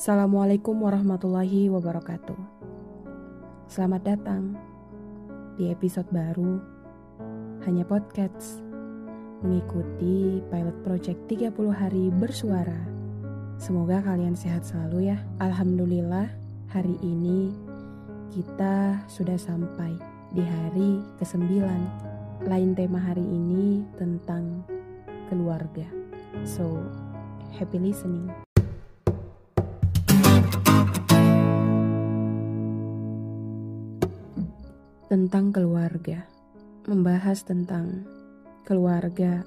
[0.00, 2.40] Assalamualaikum warahmatullahi wabarakatuh.
[3.68, 4.56] Selamat datang
[5.60, 6.56] di episode baru
[7.68, 8.64] Hanya Podcast
[9.44, 12.80] mengikuti pilot project 30 hari bersuara.
[13.60, 15.20] Semoga kalian sehat selalu ya.
[15.36, 16.32] Alhamdulillah
[16.72, 17.52] hari ini
[18.32, 20.00] kita sudah sampai
[20.32, 21.44] di hari ke-9.
[22.48, 24.64] Lain tema hari ini tentang
[25.28, 25.84] keluarga.
[26.48, 26.88] So,
[27.52, 28.49] happy listening.
[35.10, 36.22] Tentang keluarga.
[36.86, 38.06] Membahas tentang
[38.62, 39.42] keluarga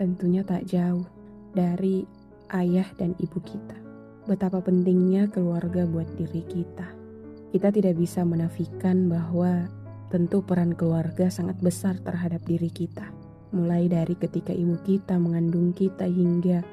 [0.00, 1.04] tentunya tak jauh
[1.52, 2.08] dari
[2.48, 3.76] ayah dan ibu kita.
[4.24, 6.88] Betapa pentingnya keluarga buat diri kita.
[7.52, 9.68] Kita tidak bisa menafikan bahwa
[10.08, 13.04] tentu peran keluarga sangat besar terhadap diri kita.
[13.52, 16.64] Mulai dari ketika ibu kita mengandung kita hingga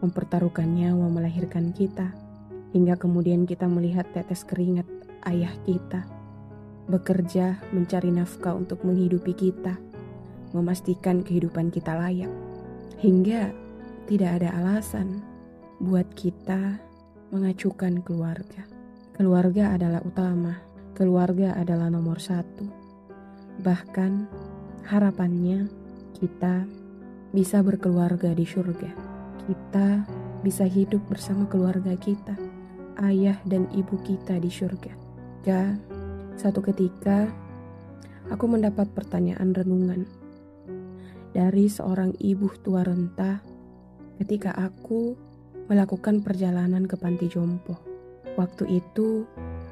[0.00, 2.16] mempertaruhkan nyawa melahirkan kita.
[2.72, 4.88] Hingga kemudian kita melihat tetes keringat
[5.28, 6.13] ayah kita
[6.84, 9.76] bekerja mencari nafkah untuk menghidupi kita,
[10.52, 12.30] memastikan kehidupan kita layak,
[13.00, 13.50] hingga
[14.04, 15.24] tidak ada alasan
[15.80, 16.78] buat kita
[17.32, 18.62] mengacukan keluarga.
[19.14, 20.60] Keluarga adalah utama,
[20.92, 22.66] keluarga adalah nomor satu.
[23.62, 24.12] Bahkan
[24.86, 25.70] harapannya
[26.18, 26.66] kita
[27.34, 28.90] bisa berkeluarga di surga.
[29.44, 29.88] Kita
[30.44, 32.36] bisa hidup bersama keluarga kita,
[33.02, 34.92] ayah dan ibu kita di surga.
[35.44, 35.93] Gak
[36.44, 37.24] satu ketika,
[38.28, 40.04] aku mendapat pertanyaan renungan
[41.32, 43.40] dari seorang ibu tua renta
[44.20, 45.16] ketika aku
[45.72, 47.80] melakukan perjalanan ke panti jompo.
[48.36, 49.24] Waktu itu,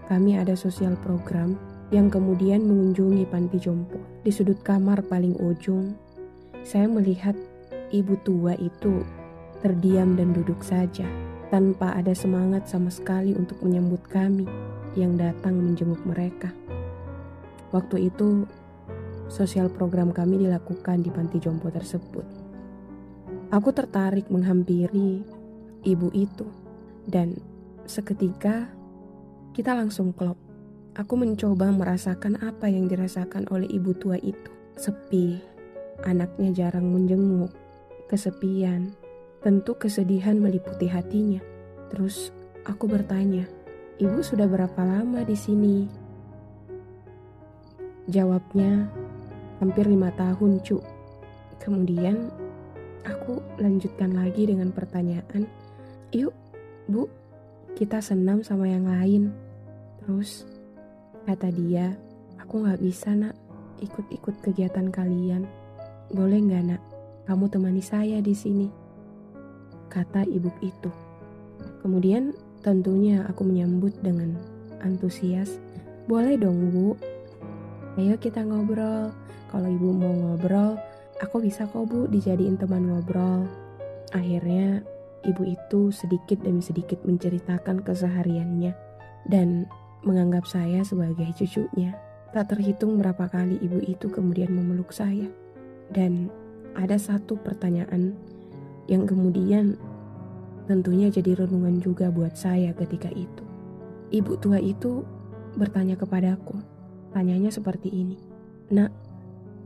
[0.08, 1.60] kami ada sosial program
[1.92, 4.00] yang kemudian mengunjungi panti jompo.
[4.24, 5.92] Di sudut kamar paling ujung,
[6.64, 7.36] saya melihat
[7.92, 9.04] ibu tua itu
[9.60, 11.04] terdiam dan duduk saja,
[11.52, 14.48] tanpa ada semangat sama sekali untuk menyambut kami
[14.98, 16.52] yang datang menjenguk mereka.
[17.72, 18.44] Waktu itu,
[19.32, 22.24] sosial program kami dilakukan di panti jompo tersebut.
[23.52, 25.24] Aku tertarik menghampiri
[25.84, 26.44] ibu itu,
[27.08, 27.36] dan
[27.88, 28.68] seketika
[29.52, 30.36] kita langsung klop.
[30.92, 34.52] Aku mencoba merasakan apa yang dirasakan oleh ibu tua itu.
[34.76, 35.40] Sepi,
[36.04, 37.52] anaknya jarang menjenguk,
[38.12, 38.92] kesepian,
[39.40, 41.40] tentu kesedihan meliputi hatinya.
[41.88, 42.28] Terus
[42.68, 43.48] aku bertanya,
[44.02, 45.86] Ibu sudah berapa lama di sini?
[48.10, 48.90] Jawabnya,
[49.62, 50.82] hampir lima tahun, cu.
[51.62, 52.26] Kemudian,
[53.06, 55.46] aku lanjutkan lagi dengan pertanyaan,
[56.10, 56.34] yuk,
[56.90, 57.06] bu,
[57.78, 59.30] kita senam sama yang lain.
[60.02, 60.50] Terus,
[61.22, 61.94] kata dia,
[62.42, 63.38] aku gak bisa, nak,
[63.78, 65.46] ikut-ikut kegiatan kalian.
[66.10, 66.82] Boleh gak, nak,
[67.30, 68.66] kamu temani saya di sini?
[69.86, 70.90] Kata ibu itu.
[71.86, 74.38] Kemudian Tentunya aku menyambut dengan
[74.86, 75.58] antusias.
[76.06, 76.94] Boleh dong bu,
[77.98, 79.10] ayo kita ngobrol.
[79.50, 80.78] Kalau ibu mau ngobrol,
[81.18, 83.50] aku bisa kok bu dijadiin teman ngobrol.
[84.14, 84.80] Akhirnya
[85.26, 88.74] ibu itu sedikit demi sedikit menceritakan kesehariannya
[89.26, 89.66] dan
[90.06, 91.94] menganggap saya sebagai cucunya.
[92.30, 95.26] Tak terhitung berapa kali ibu itu kemudian memeluk saya.
[95.92, 96.32] Dan
[96.72, 98.16] ada satu pertanyaan
[98.88, 99.76] yang kemudian
[100.62, 103.42] Tentunya jadi renungan juga buat saya ketika itu.
[104.14, 105.02] Ibu tua itu
[105.58, 106.54] bertanya kepadaku.
[107.10, 108.16] Tanyanya seperti ini.
[108.70, 108.94] Nak,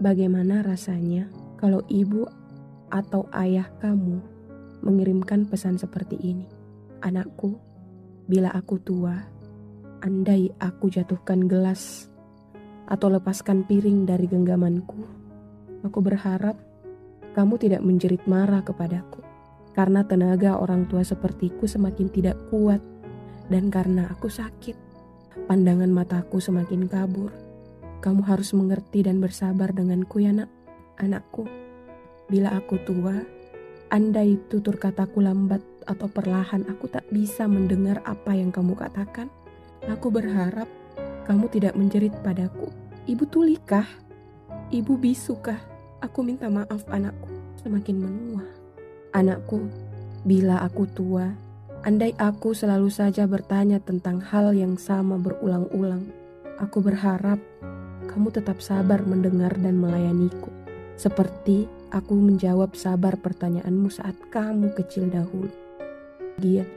[0.00, 1.28] bagaimana rasanya
[1.60, 2.24] kalau ibu
[2.88, 4.18] atau ayah kamu
[4.80, 6.48] mengirimkan pesan seperti ini?
[7.04, 7.60] Anakku,
[8.24, 9.20] bila aku tua,
[10.00, 12.08] andai aku jatuhkan gelas
[12.88, 15.06] atau lepaskan piring dari genggamanku,
[15.84, 16.56] aku berharap
[17.36, 19.35] kamu tidak menjerit marah kepadaku
[19.76, 22.80] karena tenaga orang tua sepertiku semakin tidak kuat
[23.52, 24.72] dan karena aku sakit.
[25.44, 27.28] Pandangan mataku semakin kabur.
[28.00, 30.48] Kamu harus mengerti dan bersabar denganku ya nak,
[30.96, 31.44] anakku.
[32.32, 33.20] Bila aku tua,
[33.92, 39.28] andai tutur kataku lambat atau perlahan aku tak bisa mendengar apa yang kamu katakan.
[39.86, 40.66] Aku berharap
[41.28, 42.72] kamu tidak menjerit padaku.
[43.04, 43.86] Ibu tulikah?
[44.72, 45.60] Ibu bisukah?
[46.00, 47.28] Aku minta maaf anakku.
[47.60, 48.55] Semakin menua.
[49.16, 49.64] Anakku,
[50.28, 51.32] bila aku tua,
[51.88, 56.04] andai aku selalu saja bertanya tentang hal yang sama berulang-ulang,
[56.60, 57.40] aku berharap
[58.12, 60.52] kamu tetap sabar mendengar dan melayaniku,
[61.00, 61.64] seperti
[61.96, 65.48] aku menjawab sabar pertanyaanmu saat kamu kecil dahulu.
[66.36, 66.68] Dia,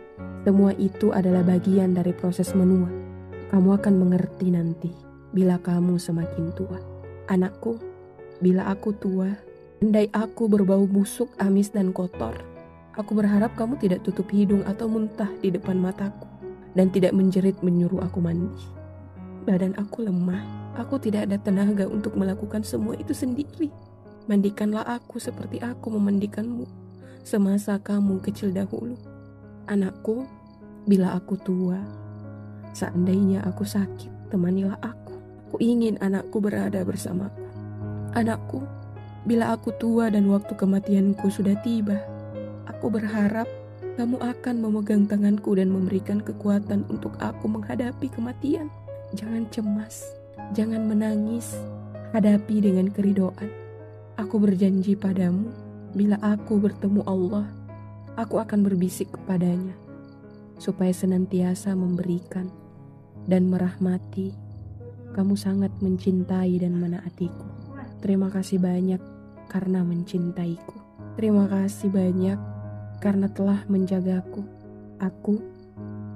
[0.47, 2.87] semua itu adalah bagian dari proses menua.
[3.51, 4.95] Kamu akan mengerti nanti
[5.35, 6.79] bila kamu semakin tua.
[7.27, 7.75] Anakku,
[8.39, 9.27] bila aku tua,
[9.79, 12.35] Andai aku berbau busuk, amis, dan kotor,
[12.99, 16.27] aku berharap kamu tidak tutup hidung atau muntah di depan mataku.
[16.77, 18.61] dan tidak menjerit menyuruh aku mandi.
[19.47, 20.45] Badan aku lemah,
[20.77, 23.73] aku tidak ada tenaga untuk melakukan semua itu sendiri.
[24.29, 26.69] Mandikanlah aku seperti aku memandikanmu
[27.25, 28.93] semasa kamu kecil dahulu.
[29.65, 30.29] Anakku,
[30.85, 31.81] bila aku tua,
[32.77, 35.17] seandainya aku sakit, temanilah aku.
[35.49, 37.41] Aku ingin anakku berada bersamaku.
[38.13, 38.61] Anakku,
[39.27, 41.99] bila aku tua dan waktu kematianku sudah tiba,
[42.69, 43.49] aku berharap
[43.99, 48.71] kamu akan memegang tanganku dan memberikan kekuatan untuk aku menghadapi kematian.
[49.11, 50.07] Jangan cemas,
[50.55, 51.59] jangan menangis,
[52.15, 53.51] hadapi dengan keridoan.
[54.15, 55.51] Aku berjanji padamu,
[55.91, 57.51] bila aku bertemu Allah,
[58.15, 59.75] aku akan berbisik kepadanya,
[60.61, 62.47] supaya senantiasa memberikan
[63.27, 64.31] dan merahmati.
[65.11, 67.48] Kamu sangat mencintai dan menaatiku.
[67.99, 69.01] Terima kasih banyak
[69.51, 70.77] karena mencintaiku.
[71.19, 72.39] Terima kasih banyak
[73.03, 74.39] karena telah menjagaku.
[75.03, 75.39] Aku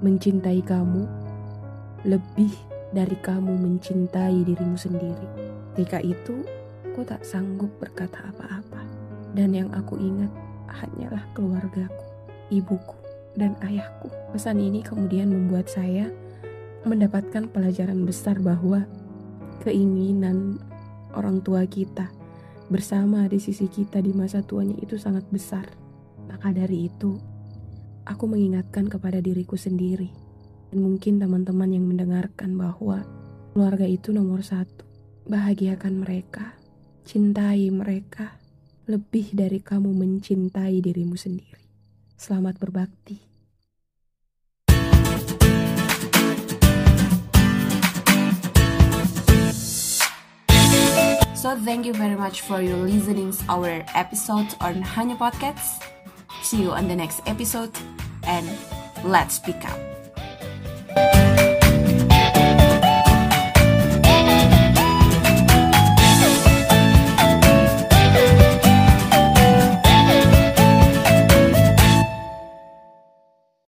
[0.00, 1.04] mencintai kamu
[2.08, 2.52] lebih
[2.92, 5.28] dari kamu mencintai dirimu sendiri.
[5.74, 6.40] Ketika itu,
[6.88, 8.80] aku tak sanggup berkata apa-apa.
[9.36, 10.30] Dan yang aku ingat
[10.70, 12.04] hanyalah keluargaku,
[12.48, 12.96] ibuku,
[13.36, 14.08] dan ayahku.
[14.32, 16.08] Pesan ini kemudian membuat saya
[16.86, 18.86] mendapatkan pelajaran besar bahwa
[19.64, 20.60] keinginan
[21.16, 22.10] orang tua kita
[22.68, 25.84] bersama di sisi kita di masa tuanya itu sangat besar
[26.28, 27.20] maka dari itu,
[28.08, 30.08] aku mengingatkan kepada diriku sendiri,
[30.72, 33.04] dan mungkin teman-teman yang mendengarkan bahwa
[33.52, 34.84] keluarga itu nomor satu.
[35.24, 36.56] Bahagiakan mereka,
[37.08, 38.36] cintai mereka,
[38.84, 41.64] lebih dari kamu mencintai dirimu sendiri.
[42.16, 43.33] Selamat berbakti.
[51.62, 55.86] Thank you very much for your listening our episode on Hanya Podcast.
[56.42, 57.70] See you on the next episode
[58.26, 58.50] and
[59.04, 59.93] let's pick up.